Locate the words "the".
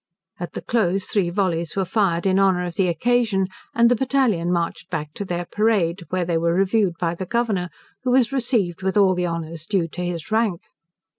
0.53-0.63, 2.73-2.87, 3.87-3.95, 7.13-7.27, 9.13-9.27